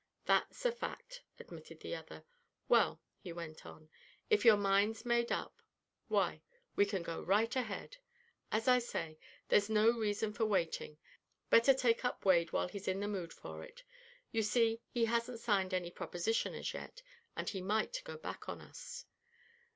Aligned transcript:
"That's 0.25 0.65
a 0.65 0.71
fact," 0.71 1.21
admitted 1.37 1.81
the 1.81 1.93
other. 1.95 2.23
"Well," 2.67 3.03
he 3.19 3.31
went 3.31 3.67
on, 3.67 3.87
"if 4.31 4.43
your 4.43 4.57
mind's 4.57 5.05
made 5.05 5.31
up, 5.31 5.61
why 6.07 6.41
we 6.75 6.87
can 6.87 7.03
go 7.03 7.21
right 7.21 7.55
ahead. 7.55 7.97
As 8.51 8.67
I 8.67 8.79
say, 8.79 9.19
there's 9.49 9.69
no 9.69 9.91
reason 9.91 10.33
for 10.33 10.43
waiting; 10.43 10.97
better 11.51 11.75
take 11.75 12.03
up 12.03 12.25
Wade 12.25 12.51
while 12.51 12.67
he's 12.67 12.87
in 12.87 12.99
the 12.99 13.07
mood 13.07 13.31
for 13.31 13.63
it. 13.63 13.83
You 14.31 14.41
see, 14.41 14.81
he 14.89 15.05
hasn't 15.05 15.39
signed 15.39 15.71
any 15.71 15.91
proposition 15.91 16.55
as 16.55 16.73
yet, 16.73 17.03
and 17.35 17.47
he 17.47 17.61
might 17.61 18.01
go 18.03 18.17
back 18.17 18.49
on 18.49 18.59
us." 18.59 19.05